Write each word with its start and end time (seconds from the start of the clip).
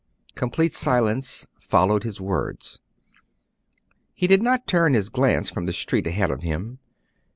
Complete 0.33 0.73
silence 0.73 1.45
followed 1.59 2.01
his 2.01 2.19
words. 2.19 2.79
He 4.15 4.25
did 4.25 4.41
not 4.41 4.65
turn 4.65 4.95
his 4.95 5.09
glance 5.09 5.47
from 5.47 5.67
the 5.67 5.73
street 5.73 6.07
ahead 6.07 6.31
of 6.31 6.41
him. 6.41 6.79